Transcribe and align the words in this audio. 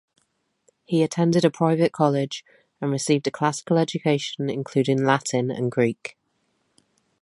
He 0.83 1.03
attended 1.03 1.45
a 1.45 1.51
private 1.51 1.91
college 1.91 2.43
and 2.81 2.89
received 2.89 3.27
a 3.27 3.31
classical 3.31 3.77
education 3.77 4.49
including 4.49 5.05
Latin 5.05 5.51
and 5.51 5.71
Greek. 5.71 6.17